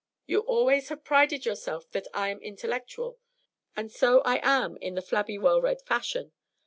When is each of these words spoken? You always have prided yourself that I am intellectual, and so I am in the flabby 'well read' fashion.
You 0.25 0.39
always 0.39 0.89
have 0.89 1.03
prided 1.03 1.45
yourself 1.45 1.91
that 1.91 2.07
I 2.11 2.29
am 2.29 2.39
intellectual, 2.39 3.19
and 3.77 3.91
so 3.91 4.21
I 4.21 4.39
am 4.41 4.77
in 4.77 4.95
the 4.95 5.01
flabby 5.03 5.37
'well 5.37 5.61
read' 5.61 5.83
fashion. 5.83 6.31